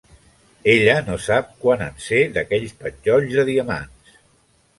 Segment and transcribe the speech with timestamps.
[0.71, 4.19] Ella no sap quant en sé d'aquells penjolls de diamants.